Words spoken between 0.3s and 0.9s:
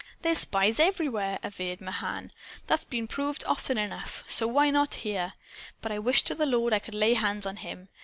spies